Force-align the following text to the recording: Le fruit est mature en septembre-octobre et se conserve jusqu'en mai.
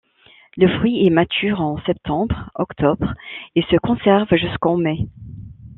Le 0.57 0.67
fruit 0.79 1.05
est 1.05 1.11
mature 1.11 1.61
en 1.61 1.77
septembre-octobre 1.85 3.13
et 3.53 3.61
se 3.69 3.77
conserve 3.77 4.35
jusqu'en 4.35 4.75
mai. 4.75 5.07